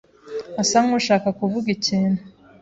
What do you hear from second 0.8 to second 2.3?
nkushaka kuvuga ikintu.